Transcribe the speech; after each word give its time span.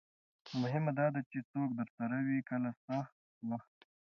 مهمه 0.61 0.91
دا 0.99 1.07
ده 1.15 1.21
چې 1.31 1.39
څوک 1.51 1.69
درسره 1.79 2.17
وي 2.27 2.39
کله 2.49 2.69
سخت 2.85 3.15
وخت 3.51 3.75
وي. 3.81 3.89